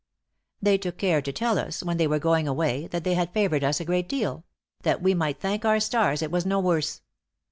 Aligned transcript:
"They 0.63 0.79
took 0.79 0.97
care 0.97 1.21
to 1.21 1.31
tell 1.31 1.59
us, 1.59 1.83
when 1.83 1.97
they 1.97 2.07
were 2.07 2.17
going 2.17 2.47
away, 2.47 2.87
that 2.87 3.03
they 3.03 3.13
had 3.13 3.33
favored 3.35 3.63
us 3.63 3.79
a 3.79 3.85
great 3.85 4.09
deal 4.09 4.43
that 4.81 4.99
we 5.03 5.13
might 5.13 5.39
thank 5.39 5.63
our 5.63 5.79
stars 5.79 6.23
it 6.23 6.31
was 6.31 6.43
no 6.43 6.59
worse. 6.59 7.01